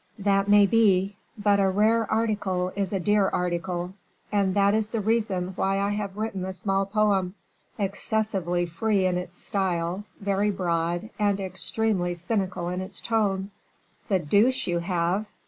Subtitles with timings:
[0.17, 3.93] "That may be; but a rare article is a dear article,
[4.31, 7.35] and that is the reason why I have written a small poem,
[7.77, 13.51] excessively free in its style, very broad, and extremely cynical in its tone."
[14.07, 15.27] "The deuce you have!"